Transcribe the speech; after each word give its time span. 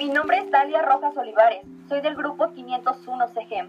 Mi 0.00 0.08
nombre 0.08 0.38
es 0.38 0.50
Dalia 0.50 0.80
Rojas 0.80 1.14
Olivares. 1.18 1.60
Soy 1.86 2.00
del 2.00 2.16
grupo 2.16 2.50
501 2.54 3.28
CGEM. 3.34 3.68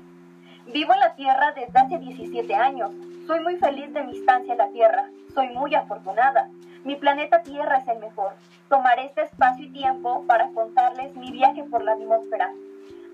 Vivo 0.71 0.93
en 0.93 0.99
la 1.01 1.13
Tierra 1.15 1.51
desde 1.51 1.77
hace 1.77 1.97
17 1.97 2.55
años. 2.55 2.91
Soy 3.27 3.41
muy 3.41 3.57
feliz 3.57 3.93
de 3.93 4.01
mi 4.03 4.17
estancia 4.17 4.53
en 4.53 4.57
la 4.57 4.69
Tierra. 4.69 5.09
Soy 5.33 5.49
muy 5.49 5.75
afortunada. 5.75 6.49
Mi 6.85 6.95
planeta 6.95 7.41
Tierra 7.41 7.79
es 7.79 7.87
el 7.89 7.99
mejor. 7.99 8.31
Tomaré 8.69 9.07
este 9.07 9.23
espacio 9.23 9.65
y 9.65 9.73
tiempo 9.73 10.23
para 10.25 10.47
contarles 10.51 11.13
mi 11.17 11.33
viaje 11.33 11.65
por 11.65 11.83
la 11.83 11.95
atmósfera. 11.95 12.49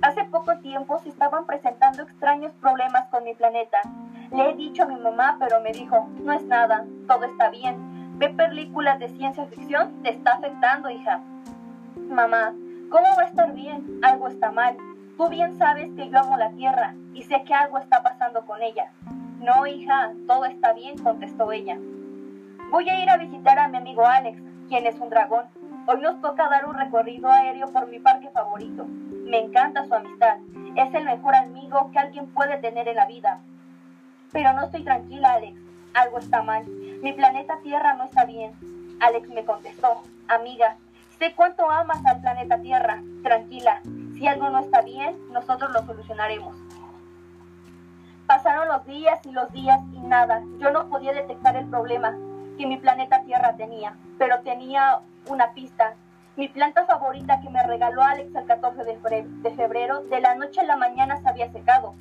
Hace 0.03 0.23
poco 0.25 0.55
tiempo 0.59 0.99
se 0.99 1.09
estaban 1.09 1.47
presentando 1.47 2.03
extraños 2.03 2.53
problemas 2.61 3.07
con 3.09 3.23
mi 3.23 3.33
planeta. 3.33 3.79
Le 4.31 4.51
he 4.51 4.53
dicho 4.53 4.83
a 4.83 4.85
mi 4.85 4.95
mamá, 4.95 5.37
pero 5.39 5.59
me 5.61 5.71
dijo, 5.71 6.07
no 6.21 6.33
es 6.33 6.43
nada, 6.43 6.85
todo 7.07 7.23
está 7.25 7.49
bien. 7.49 8.19
Ve 8.19 8.29
películas 8.29 8.99
de 8.99 9.09
ciencia 9.09 9.47
ficción, 9.47 10.03
te 10.03 10.11
está 10.11 10.33
afectando, 10.33 10.91
hija. 10.91 11.19
Mamá, 12.09 12.53
¿cómo 12.89 13.07
va 13.17 13.23
a 13.23 13.27
estar 13.27 13.53
bien? 13.53 13.99
Algo 14.03 14.27
está 14.27 14.51
mal. 14.51 14.77
Tú 15.17 15.29
bien 15.29 15.57
sabes 15.57 15.89
que 15.95 16.09
yo 16.09 16.19
amo 16.19 16.37
la 16.37 16.51
Tierra 16.51 16.95
y 17.13 17.23
sé 17.23 17.43
que 17.43 17.53
algo 17.53 17.77
está 17.77 18.03
pasando 18.03 18.45
con 18.45 18.61
ella. 18.61 18.91
No, 19.39 19.65
hija, 19.65 20.13
todo 20.27 20.45
está 20.45 20.73
bien, 20.73 20.97
contestó 20.97 21.51
ella. 21.51 21.77
Voy 22.69 22.89
a 22.89 23.01
ir 23.01 23.09
a 23.09 23.17
visitar 23.17 23.57
a 23.59 23.67
mi 23.67 23.77
amigo 23.77 24.05
Alex, 24.05 24.41
quien 24.67 24.85
es 24.85 24.99
un 24.99 25.09
dragón. 25.09 25.45
Hoy 25.87 26.01
nos 26.01 26.21
toca 26.21 26.49
dar 26.49 26.67
un 26.67 26.75
recorrido 26.75 27.31
aéreo 27.31 27.71
por 27.71 27.87
mi 27.87 27.99
parque 27.99 28.29
favorito. 28.29 28.85
Me 28.85 29.39
encanta 29.39 29.85
su 29.85 29.93
amistad. 29.93 30.37
Es 30.75 30.93
el 30.93 31.05
mejor 31.05 31.35
amigo 31.35 31.91
que 31.91 31.99
alguien 31.99 32.27
puede 32.27 32.57
tener 32.57 32.87
en 32.87 32.95
la 32.95 33.05
vida. 33.05 33.39
Pero 34.31 34.53
no 34.53 34.65
estoy 34.65 34.83
tranquila, 34.83 35.33
Alex. 35.33 35.57
Algo 35.93 36.19
está 36.19 36.43
mal. 36.43 36.65
Mi 37.01 37.13
planeta 37.13 37.59
Tierra 37.63 37.93
no 37.93 38.03
está 38.03 38.25
bien. 38.25 38.51
Alex 38.99 39.29
me 39.29 39.45
contestó, 39.45 40.03
amiga, 40.27 40.77
sé 41.19 41.33
cuánto 41.35 41.69
amas 41.69 42.05
al 42.05 42.21
planeta 42.21 42.59
Tierra. 42.59 43.01
Tranquila, 43.23 43.81
si 44.13 44.27
algo 44.27 44.49
no 44.49 44.59
está 44.59 44.81
bien, 44.81 45.15
nosotros 45.31 45.71
lo 45.71 45.85
solucionaremos. 45.85 46.55
Pasaron 48.25 48.67
los 48.67 48.85
días 48.85 49.19
y 49.25 49.31
los 49.31 49.51
días 49.51 49.79
y 49.93 49.99
nada. 49.99 50.41
Yo 50.59 50.71
no 50.71 50.89
podía 50.89 51.13
detectar 51.13 51.55
el 51.55 51.65
problema 51.67 52.15
que 52.57 52.65
mi 52.65 52.77
planeta 52.77 53.21
Tierra 53.23 53.55
tenía, 53.55 53.95
pero 54.17 54.41
tenía 54.41 54.99
una 55.27 55.51
pista. 55.53 55.95
Mi 56.35 56.47
planta 56.47 56.85
favorita 56.85 57.39
que 57.41 57.49
me 57.49 57.63
regaló 57.63 58.03
Alex 58.03 58.35
el 58.35 58.45
14 58.45 58.83
de 58.83 59.51
febrero, 59.51 60.01
de 60.01 60.21
la 60.21 60.35
noche 60.35 60.61
a 60.61 60.65
la 60.65 60.75
mañana 60.75 61.19
se 61.21 61.29
había 61.29 61.51
secado. 61.51 61.95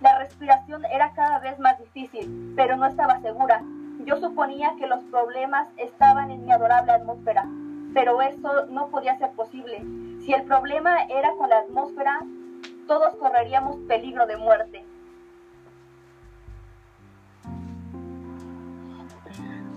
La 0.00 0.18
respiración 0.18 0.84
era 0.86 1.12
cada 1.12 1.38
vez 1.38 1.58
más 1.58 1.78
difícil, 1.78 2.54
pero 2.56 2.76
no 2.76 2.86
estaba 2.86 3.20
segura. 3.20 3.62
Yo 4.04 4.16
suponía 4.16 4.74
que 4.78 4.86
los 4.86 5.02
problemas 5.04 5.68
estaban 5.76 6.30
en 6.30 6.46
mi 6.46 6.52
adorable 6.52 6.92
atmósfera, 6.92 7.44
pero 7.98 8.22
eso 8.22 8.66
no 8.66 8.86
podía 8.90 9.18
ser 9.18 9.32
posible. 9.32 9.82
Si 10.24 10.32
el 10.32 10.44
problema 10.44 11.02
era 11.08 11.32
con 11.36 11.48
la 11.48 11.58
atmósfera, 11.58 12.20
todos 12.86 13.16
correríamos 13.16 13.74
peligro 13.88 14.24
de 14.28 14.36
muerte. 14.36 14.84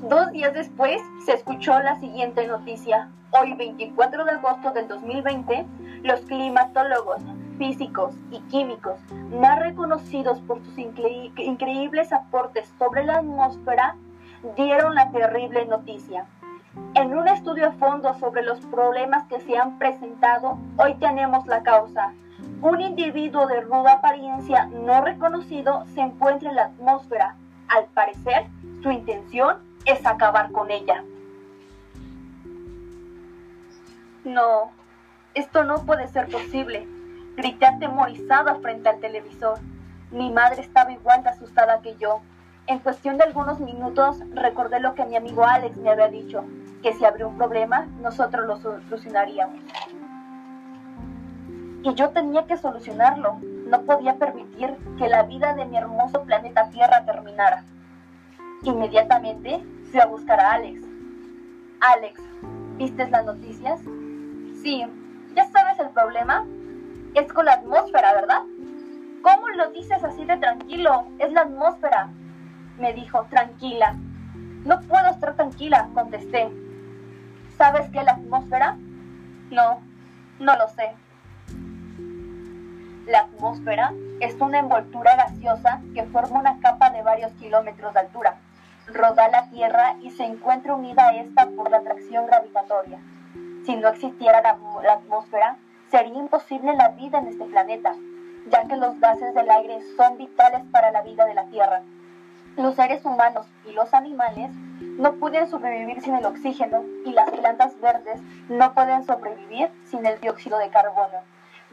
Dos 0.08 0.32
días 0.34 0.54
después 0.54 1.02
se 1.26 1.34
escuchó 1.34 1.80
la 1.80 2.00
siguiente 2.00 2.46
noticia. 2.46 3.10
Hoy, 3.32 3.54
24 3.54 4.24
de 4.26 4.32
agosto 4.34 4.72
del 4.72 4.88
2020, 4.88 5.66
los 6.04 6.20
climatólogos, 6.22 7.24
físicos 7.58 8.14
y 8.30 8.40
químicos 8.52 9.00
más 9.32 9.58
reconocidos 9.58 10.40
por 10.42 10.64
sus 10.64 10.78
increíbles 10.78 12.14
aportes 12.14 12.72
sobre 12.78 13.04
la 13.04 13.16
atmósfera 13.16 13.96
dieron 14.56 14.94
la 14.94 15.10
terrible 15.10 15.66
noticia. 15.66 16.28
En 16.74 17.18
un 17.18 17.28
estudio 17.28 17.68
a 17.68 17.72
fondo 17.74 18.14
sobre 18.14 18.44
los 18.44 18.60
problemas 18.68 19.28
que 19.28 19.42
se 19.42 19.58
han 19.58 19.78
presentado, 19.78 20.58
hoy 20.78 20.94
tenemos 20.96 21.46
la 21.46 21.64
causa. 21.64 22.14
Un 22.62 22.80
individuo 22.80 23.46
de 23.48 23.60
ruda 23.62 23.94
apariencia 23.94 24.68
no 24.68 25.02
reconocido 25.02 25.86
se 25.94 26.00
encuentra 26.00 26.50
en 26.50 26.56
la 26.56 26.66
atmósfera. 26.66 27.36
Al 27.68 27.86
parecer, 27.88 28.46
su 28.84 28.92
intención 28.92 29.58
es 29.86 30.06
acabar 30.06 30.52
con 30.54 30.72
ella. 30.72 31.04
No, 34.24 34.72
esto 35.34 35.66
no 35.66 35.86
puede 35.86 36.08
ser 36.08 36.30
posible. 36.30 36.88
Grité 37.36 37.66
atemorizada 37.66 38.56
frente 38.56 38.88
al 38.88 39.00
televisor. 39.00 39.60
Mi 40.12 40.32
madre 40.32 40.62
estaba 40.62 40.92
igual 40.94 41.24
de 41.24 41.30
asustada 41.30 41.82
que 41.82 41.96
yo. 41.98 42.22
En 42.68 42.80
cuestión 42.80 43.18
de 43.18 43.24
algunos 43.24 43.60
minutos 43.60 44.20
recordé 44.34 44.80
lo 44.80 44.94
que 44.94 45.06
mi 45.06 45.16
amigo 45.16 45.44
Alex 45.44 45.76
me 45.78 45.90
había 45.90 46.08
dicho, 46.08 46.46
que 46.82 46.94
si 46.94 47.06
habría 47.06 47.28
un 47.28 47.38
problema, 47.38 47.88
nosotros 48.02 48.46
lo 48.48 48.58
solucionaríamos. 48.58 49.60
Y 51.84 51.94
yo 51.96 52.10
tenía 52.10 52.46
que 52.46 52.58
solucionarlo. 52.58 53.40
No 53.68 53.82
podía 53.84 54.16
permitir 54.16 54.76
que 54.98 55.08
la 55.08 55.24
vida 55.24 55.54
de 55.54 55.66
mi 55.66 55.78
hermoso 55.78 56.24
planeta 56.24 56.70
Tierra 56.70 57.06
terminara. 57.06 57.64
Inmediatamente 58.64 59.64
fui 59.90 60.00
a 60.00 60.06
buscar 60.06 60.40
a 60.40 60.54
Alex. 60.54 60.82
Alex, 61.80 62.22
¿viste 62.78 63.10
las 63.10 63.26
noticias? 63.26 63.80
Sí, 64.62 64.86
¿ya 65.36 65.46
sabes 65.46 65.80
el 65.80 65.90
problema? 65.90 66.46
Es 67.16 67.32
con 67.34 67.46
la 67.46 67.54
atmósfera, 67.54 68.14
¿verdad? 68.14 68.44
¿Cómo 69.24 69.48
lo 69.50 69.72
dices 69.72 70.04
así 70.04 70.26
de 70.26 70.38
tranquilo? 70.38 71.08
Es 71.20 71.32
la 71.32 71.42
atmósfera. 71.42 72.10
Me 72.78 72.94
dijo, 72.94 73.26
tranquila. 73.30 73.96
No 74.66 74.80
puedo 74.82 75.08
estar 75.08 75.36
tranquila, 75.36 75.90
contesté. 75.94 76.52
¿Sabes 77.62 77.92
qué 77.92 78.02
la 78.02 78.14
atmósfera? 78.14 78.76
No, 79.52 79.82
no 80.40 80.56
lo 80.56 80.68
sé. 80.70 80.96
La 83.06 83.20
atmósfera 83.20 83.94
es 84.20 84.34
una 84.42 84.58
envoltura 84.58 85.16
gaseosa 85.16 85.80
que 85.94 86.06
forma 86.06 86.40
una 86.40 86.60
capa 86.60 86.90
de 86.90 87.04
varios 87.04 87.32
kilómetros 87.34 87.94
de 87.94 88.00
altura. 88.00 88.38
Roda 88.88 89.30
la 89.30 89.48
Tierra 89.52 89.96
y 90.02 90.10
se 90.10 90.24
encuentra 90.24 90.74
unida 90.74 91.10
a 91.10 91.16
esta 91.18 91.50
por 91.56 91.70
la 91.70 91.78
atracción 91.78 92.26
gravitatoria. 92.26 92.98
Si 93.68 93.76
no 93.76 93.90
existiera 93.90 94.42
la, 94.42 94.58
la 94.82 94.94
atmósfera, 94.94 95.58
sería 95.92 96.18
imposible 96.18 96.74
la 96.74 96.88
vida 96.88 97.20
en 97.20 97.28
este 97.28 97.46
planeta, 97.46 97.94
ya 98.50 98.68
que 98.68 98.76
los 98.76 99.00
gases 99.00 99.36
del 99.36 99.52
aire 99.52 99.82
son 99.98 100.18
vitales 100.18 100.64
para 100.72 100.90
la 100.90 101.04
vida 101.04 101.26
de 101.26 101.36
la 101.36 101.46
Tierra. 101.46 101.84
Los 102.58 102.76
seres 102.76 103.04
humanos 103.06 103.48
y 103.66 103.74
los 103.74 103.94
animales 103.94 104.52
no 104.98 105.14
pueden 105.14 105.50
sobrevivir 105.50 106.02
sin 106.02 106.16
el 106.16 106.26
oxígeno 106.26 106.84
y 107.06 107.12
las 107.12 107.30
plantas 107.30 107.80
verdes 107.80 108.22
no 108.50 108.74
pueden 108.74 109.04
sobrevivir 109.06 109.70
sin 109.86 110.06
el 110.06 110.20
dióxido 110.20 110.58
de 110.58 110.70
carbono. 110.70 111.20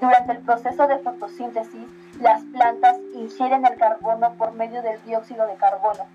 Durante 0.00 0.33
el 0.33 0.39
proceso 0.39 0.87
de 0.87 0.99
fotosíntesis, 0.99 1.89
las 2.21 2.43
plantas 2.44 2.97
ingieren 3.15 3.66
el 3.66 3.77
carbono 3.77 4.34
por 4.34 4.53
medio 4.53 4.83
del 4.83 5.03
dióxido 5.05 5.47
de 5.47 5.56
carbono 5.56 6.06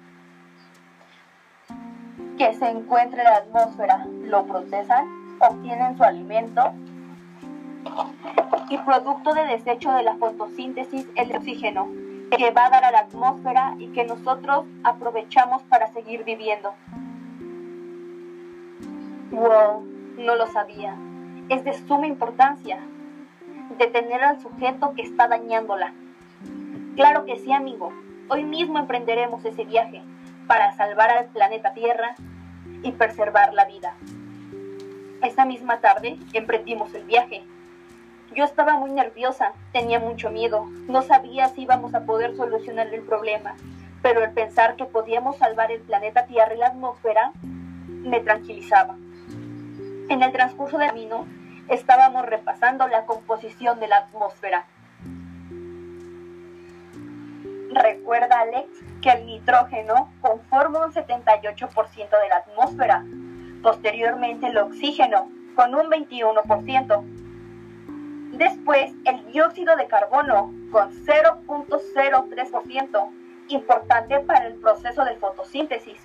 que 2.37 2.53
se 2.53 2.67
encuentra 2.67 3.21
en 3.21 3.29
la 3.29 3.35
atmósfera, 3.37 4.05
lo 4.23 4.45
procesan, 4.45 5.05
obtienen 5.39 5.95
su 5.97 6.03
alimento 6.03 6.73
y 8.69 8.77
producto 8.79 9.33
de 9.33 9.45
desecho 9.45 9.91
de 9.91 10.03
la 10.03 10.15
fotosíntesis 10.15 11.07
el 11.15 11.35
oxígeno 11.35 11.87
que 12.37 12.51
va 12.51 12.65
a 12.65 12.69
dar 12.69 12.85
a 12.85 12.91
la 12.91 12.99
atmósfera 12.99 13.75
y 13.79 13.87
que 13.87 14.05
nosotros 14.05 14.65
aprovechamos 14.83 15.61
para 15.63 15.87
seguir 15.93 16.23
viviendo. 16.23 16.73
Wow, 19.31 19.83
no 20.17 20.35
lo 20.35 20.47
sabía. 20.47 20.95
Es 21.49 21.63
de 21.63 21.73
suma 21.73 22.07
importancia 22.07 22.79
detener 23.77 24.23
al 24.23 24.41
sujeto 24.41 24.93
que 24.95 25.03
está 25.03 25.27
dañándola. 25.27 25.93
Claro 26.95 27.25
que 27.25 27.39
sí, 27.39 27.51
amigo. 27.51 27.91
Hoy 28.29 28.43
mismo 28.43 28.79
emprenderemos 28.79 29.43
ese 29.45 29.65
viaje 29.65 30.01
para 30.47 30.71
salvar 30.73 31.09
al 31.11 31.25
planeta 31.25 31.73
Tierra 31.73 32.15
y 32.83 32.91
preservar 32.91 33.53
la 33.53 33.65
vida. 33.65 33.95
Esa 35.21 35.45
misma 35.45 35.79
tarde 35.79 36.17
emprendimos 36.33 36.93
el 36.93 37.03
viaje. 37.03 37.43
Yo 38.35 38.45
estaba 38.45 38.77
muy 38.77 38.91
nerviosa, 38.91 39.53
tenía 39.73 39.99
mucho 39.99 40.31
miedo, 40.31 40.65
no 40.87 41.03
sabía 41.03 41.49
si 41.49 41.63
íbamos 41.63 41.93
a 41.93 42.05
poder 42.05 42.35
solucionar 42.35 42.87
el 42.87 43.01
problema, 43.03 43.55
pero 44.01 44.23
el 44.23 44.31
pensar 44.31 44.75
que 44.75 44.85
podíamos 44.85 45.37
salvar 45.37 45.71
el 45.71 45.81
planeta 45.81 46.25
Tierra 46.25 46.55
y 46.55 46.57
la 46.57 46.67
atmósfera 46.67 47.31
me 47.87 48.21
tranquilizaba. 48.21 48.95
En 50.09 50.23
el 50.23 50.31
transcurso 50.31 50.79
del 50.79 50.89
camino 50.89 51.27
estábamos 51.69 52.25
repasando 52.25 52.87
la 52.87 53.05
composición 53.05 53.79
de 53.79 53.87
la 53.87 53.97
atmósfera. 53.97 54.65
Recuerda, 57.71 58.39
Alex, 58.39 58.67
que 59.01 59.11
el 59.11 59.25
nitrógeno 59.27 60.11
conforma 60.21 60.85
un 60.85 60.91
78% 60.91 61.95
de 61.95 62.29
la 62.29 62.37
atmósfera, 62.37 63.03
posteriormente 63.61 64.47
el 64.47 64.57
oxígeno 64.57 65.29
con 65.55 65.75
un 65.75 65.85
21%, 65.91 67.22
después 68.37 68.91
el 69.05 69.25
dióxido 69.31 69.75
de 69.75 69.87
carbono 69.87 70.53
con 70.71 70.91
0.03%, 71.05 73.09
importante 73.49 74.19
para 74.21 74.47
el 74.47 74.55
proceso 74.55 75.05
de 75.05 75.15
fotosíntesis. 75.15 75.99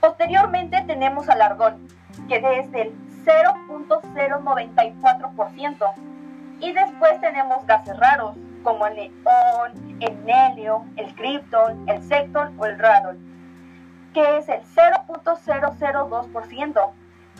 Posteriormente 0.00 0.82
tenemos 0.86 1.28
al 1.28 1.42
argón, 1.42 1.88
que 2.28 2.40
desde 2.40 2.82
el 2.82 2.92
0.094%. 3.24 5.92
Y 6.60 6.72
después 6.72 7.20
tenemos 7.20 7.64
gases 7.66 7.96
raros, 7.98 8.36
como 8.62 8.86
el 8.86 8.94
neón, 8.96 9.98
el 10.00 10.16
helio, 10.26 10.84
el 10.96 11.14
krypton, 11.14 11.86
el 11.88 12.02
secton 12.02 12.58
o 12.58 12.66
el 12.66 12.76
radon, 12.78 13.18
que 14.12 14.38
es 14.38 14.48
el 14.48 14.62
0.002%. 14.62 16.90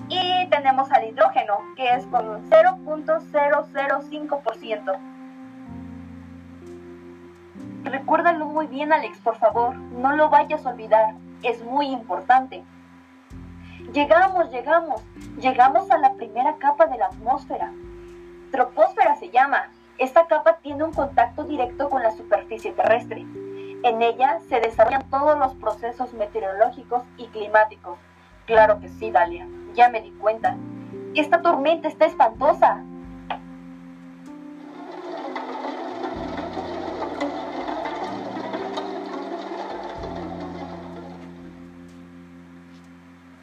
Y 0.08 0.46
tenemos 0.48 0.90
al 0.92 1.08
hidrógeno, 1.08 1.58
que 1.76 1.94
es 1.94 2.06
con 2.06 2.28
un 2.28 2.48
0.005%. 2.48 4.98
Recuérdalo 7.84 8.46
muy 8.46 8.66
bien, 8.66 8.92
Alex, 8.92 9.18
por 9.18 9.36
favor. 9.36 9.76
No 9.76 10.16
lo 10.16 10.30
vayas 10.30 10.64
a 10.64 10.70
olvidar. 10.70 11.14
Es 11.42 11.62
muy 11.64 11.86
importante. 11.86 12.64
Llegamos, 13.92 14.50
llegamos. 14.50 15.02
Llegamos 15.38 15.90
a 15.90 15.98
la 15.98 16.14
primera 16.14 16.56
capa 16.56 16.86
de 16.86 16.98
la 16.98 17.06
atmósfera. 17.06 17.72
Troposfera 18.50 19.16
se 19.16 19.30
llama. 19.30 19.70
Esta 19.98 20.26
capa 20.26 20.58
tiene 20.62 20.84
un 20.84 20.92
contacto 20.92 21.44
directo 21.44 21.88
con 21.88 22.02
la 22.02 22.12
superficie 22.12 22.72
terrestre. 22.72 23.26
En 23.82 24.02
ella 24.02 24.40
se 24.48 24.60
desarrollan 24.60 25.08
todos 25.10 25.38
los 25.38 25.54
procesos 25.54 26.12
meteorológicos 26.12 27.02
y 27.16 27.26
climáticos. 27.28 27.98
Claro 28.46 28.80
que 28.80 28.88
sí, 28.88 29.10
Dalia. 29.10 29.46
Ya 29.75 29.88
me 29.88 30.00
di 30.00 30.11
cuenta. 30.12 30.56
Esta 31.15 31.43
tormenta 31.43 31.88
está 31.88 32.06
espantosa. 32.06 32.82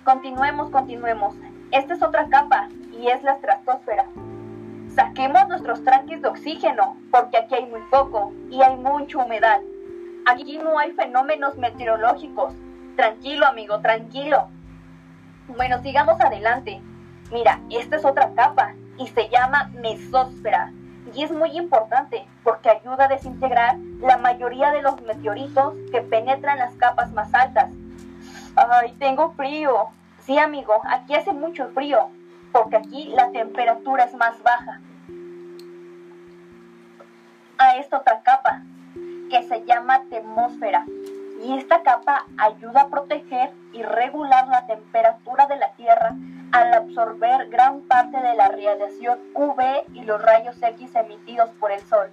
Continuemos, 0.03 0.69
continuemos. 0.69 1.35
Esta 1.71 1.95
es 1.95 2.03
otra 2.03 2.29
capa 2.29 2.69
y 2.93 3.07
es 3.07 3.23
la 3.23 3.33
estratosfera. 3.33 4.05
Saquemos 4.95 5.47
nuestros 5.49 5.83
tranques 5.83 6.21
de 6.21 6.27
oxígeno 6.29 6.95
porque 7.11 7.37
aquí 7.37 7.55
hay 7.55 7.65
muy 7.65 7.81
poco 7.89 8.31
y 8.49 8.61
hay 8.61 8.77
mucha 8.77 9.17
humedad. 9.17 9.59
Aquí 10.25 10.57
no 10.57 10.77
hay 10.79 10.91
fenómenos 10.91 11.57
meteorológicos. 11.57 12.53
Tranquilo, 12.95 13.45
amigo, 13.45 13.81
tranquilo. 13.81 14.47
Bueno, 15.47 15.81
sigamos 15.81 16.19
adelante. 16.21 16.81
Mira, 17.31 17.59
esta 17.69 17.95
es 17.97 18.05
otra 18.05 18.31
capa 18.35 18.73
y 18.97 19.07
se 19.07 19.29
llama 19.29 19.71
mesósfera. 19.81 20.71
Y 21.13 21.23
es 21.23 21.31
muy 21.31 21.57
importante 21.57 22.25
porque 22.43 22.69
ayuda 22.69 23.05
a 23.05 23.07
desintegrar 23.09 23.77
la 24.01 24.17
mayoría 24.17 24.71
de 24.71 24.81
los 24.81 25.01
meteoritos 25.01 25.73
que 25.91 26.01
penetran 26.01 26.57
las 26.57 26.73
capas 26.75 27.11
más 27.13 27.33
altas 27.33 27.69
Ay, 28.55 28.93
tengo 28.99 29.31
frío. 29.31 29.89
Sí, 30.19 30.37
amigo, 30.37 30.73
aquí 30.85 31.13
hace 31.13 31.33
mucho 31.33 31.67
frío, 31.69 32.09
porque 32.53 32.77
aquí 32.77 33.11
la 33.13 33.29
temperatura 33.31 34.05
es 34.05 34.15
más 34.15 34.41
baja. 34.43 34.79
A 37.57 37.75
esta 37.77 37.97
otra 37.97 38.21
capa, 38.23 38.61
que 39.29 39.43
se 39.43 39.65
llama 39.65 40.03
termósfera. 40.09 40.85
Y 41.45 41.55
esta 41.59 41.83
capa 41.83 42.25
ayuda 42.37 42.81
a 42.81 42.87
proteger 42.89 43.53
y 43.71 43.83
regular 43.83 44.47
la 44.47 44.65
temperatura 44.65 45.45
de 45.45 45.57
la 45.57 45.73
Tierra 45.73 46.15
al 46.51 46.73
absorber 46.73 47.49
gran 47.49 47.81
parte 47.81 48.17
de 48.17 48.33
la 48.33 48.47
radiación 48.47 49.19
UV 49.35 49.61
y 49.93 50.01
los 50.05 50.19
rayos 50.19 50.55
X 50.59 50.95
emitidos 50.95 51.51
por 51.59 51.71
el 51.71 51.81
Sol. 51.81 52.09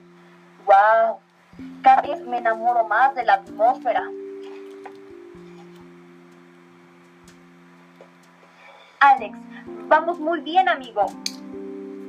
¡Wow! 0.66 1.16
Cada 1.82 2.02
vez 2.02 2.20
me 2.26 2.38
enamoro 2.38 2.86
más 2.86 3.14
de 3.14 3.24
la 3.24 3.34
atmósfera. 3.34 4.02
Alex, 9.00 9.38
vamos 9.88 10.18
muy 10.20 10.40
bien, 10.40 10.68
amigo. 10.68 11.06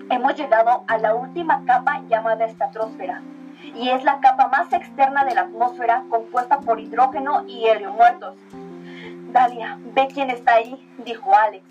Hemos 0.10 0.36
llegado 0.36 0.84
a 0.88 0.98
la 0.98 1.16
última 1.16 1.64
capa 1.64 2.02
llamada 2.10 2.44
estratosfera, 2.44 3.22
y 3.76 3.90
es 3.90 4.04
la 4.04 4.20
capa 4.20 4.48
más 4.48 4.72
externa 4.72 5.26
de 5.26 5.36
la 5.36 5.42
atmósfera 5.42 6.04
compuesta 6.10 6.60
por 6.60 6.80
hidrógeno 6.80 7.46
y 7.48 7.66
helio 7.66 7.92
muertos. 7.92 8.36
Dalia, 9.32 9.80
ve 9.94 10.08
quién 10.14 10.30
está 10.30 10.56
ahí, 10.56 10.94
dijo 11.06 11.36
Alex. 11.36 11.66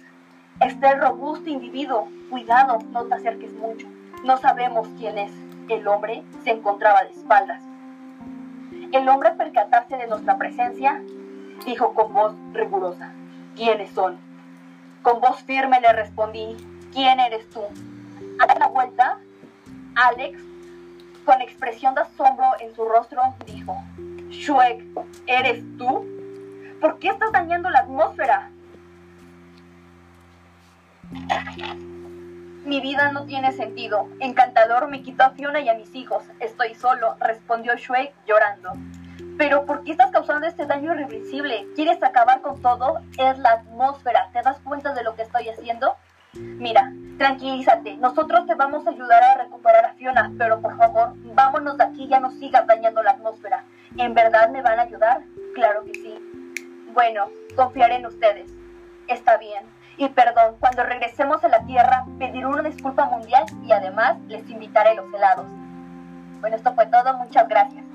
Está 0.60 0.92
el 0.92 1.00
robusto 1.00 1.48
individuo. 1.48 2.08
Cuidado, 2.28 2.78
no 2.90 3.04
te 3.04 3.14
acerques 3.14 3.52
mucho. 3.54 3.86
No 4.24 4.36
sabemos 4.36 4.88
quién 4.98 5.18
es. 5.18 5.32
El 5.68 5.86
hombre 5.86 6.24
se 6.42 6.50
encontraba 6.50 7.04
de 7.04 7.10
espaldas. 7.10 7.62
El 8.92 9.08
hombre 9.08 9.30
percatarse 9.30 9.96
de 9.96 10.06
nuestra 10.06 10.36
presencia 10.38 11.00
dijo 11.64 11.94
con 11.94 12.12
voz 12.12 12.34
rigurosa, 12.52 13.12
¿quiénes 13.54 13.90
son? 13.90 14.18
Con 15.02 15.20
voz 15.20 15.42
firme 15.44 15.80
le 15.80 15.92
respondí, 15.92 16.56
¿quién 16.92 17.20
eres 17.20 17.48
tú? 17.50 17.62
A 18.38 18.58
la 18.58 18.66
vuelta, 18.68 19.18
Alex, 19.94 20.42
con 21.24 21.40
expresión 21.40 21.94
de 21.94 22.02
asombro 22.02 22.46
en 22.60 22.74
su 22.74 22.84
rostro, 22.84 23.22
dijo, 23.46 23.76
Shuek, 24.28 24.84
¿eres 25.26 25.62
tú? 25.78 26.06
¿Por 26.80 26.98
qué 26.98 27.08
estás 27.08 27.32
dañando 27.32 27.70
la 27.70 27.80
atmósfera? 27.80 28.50
Mi 32.64 32.80
vida 32.80 33.12
no 33.12 33.24
tiene 33.26 33.52
sentido. 33.52 34.08
Encantador 34.20 34.88
me 34.88 35.02
quitó 35.02 35.24
a 35.24 35.30
Fiona 35.30 35.60
y 35.60 35.68
a 35.68 35.74
mis 35.74 35.94
hijos. 35.94 36.24
Estoy 36.40 36.74
solo, 36.74 37.16
respondió 37.20 37.74
Shuek 37.76 38.14
llorando. 38.26 38.72
Pero 39.36 39.66
¿por 39.66 39.82
qué 39.84 39.92
estás 39.92 40.10
causando 40.10 40.46
este 40.46 40.66
daño 40.66 40.94
irreversible? 40.94 41.66
¿Quieres 41.74 42.02
acabar 42.02 42.40
con 42.40 42.60
todo? 42.62 43.00
Es 43.18 43.38
la 43.38 43.52
atmósfera. 43.52 44.30
¿Te 44.32 44.42
das 44.42 44.58
cuenta 44.60 44.94
de 44.94 45.02
lo 45.02 45.14
que 45.14 45.22
estoy 45.22 45.48
haciendo? 45.48 45.96
Mira, 46.34 46.92
tranquilízate. 47.18 47.96
Nosotros 47.98 48.46
te 48.46 48.54
vamos 48.54 48.86
a 48.86 48.90
ayudar 48.90 49.22
a 49.22 49.42
recuperar 49.42 49.84
a 49.84 49.94
Fiona, 49.94 50.32
pero 50.38 50.60
por 50.60 50.76
favor, 50.76 51.12
vámonos 51.34 51.76
de 51.76 51.84
aquí, 51.84 52.08
ya 52.08 52.20
no 52.20 52.30
sigas 52.30 52.66
dañando 52.66 53.02
la 53.02 53.12
atmósfera. 53.12 53.64
¿En 53.98 54.14
verdad 54.14 54.48
me 54.50 54.62
van 54.62 54.78
a 54.78 54.82
ayudar? 54.82 55.22
Claro 55.54 55.84
que 55.84 55.92
sí. 55.92 56.18
Bueno, 56.94 57.26
confiaré 57.54 57.96
en 57.96 58.06
ustedes. 58.06 58.50
Está 59.08 59.36
bien. 59.36 59.64
Y 59.98 60.08
perdón, 60.08 60.56
cuando 60.58 60.84
regresemos 60.84 61.44
a 61.44 61.48
la 61.48 61.64
Tierra, 61.66 62.06
pediré 62.18 62.46
una 62.46 62.62
disculpa 62.62 63.04
mundial 63.06 63.44
y 63.62 63.72
además 63.72 64.18
les 64.28 64.48
invitaré 64.48 64.94
los 64.94 65.12
helados. 65.12 65.46
Bueno, 66.40 66.56
esto 66.56 66.74
fue 66.74 66.86
todo. 66.86 67.14
Muchas 67.18 67.46
gracias. 67.46 67.91